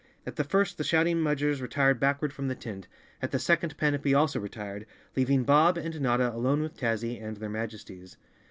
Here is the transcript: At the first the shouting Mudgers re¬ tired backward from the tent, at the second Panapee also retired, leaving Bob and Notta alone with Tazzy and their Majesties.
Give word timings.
At 0.25 0.35
the 0.35 0.43
first 0.43 0.79
the 0.79 0.83
shouting 0.83 1.17
Mudgers 1.21 1.61
re¬ 1.61 1.69
tired 1.69 1.99
backward 1.99 2.33
from 2.33 2.47
the 2.47 2.55
tent, 2.55 2.87
at 3.21 3.29
the 3.29 3.37
second 3.37 3.77
Panapee 3.77 4.17
also 4.17 4.39
retired, 4.39 4.87
leaving 5.15 5.43
Bob 5.43 5.77
and 5.77 6.01
Notta 6.01 6.33
alone 6.33 6.63
with 6.63 6.75
Tazzy 6.75 7.19
and 7.23 7.37
their 7.37 7.49
Majesties. 7.49 8.17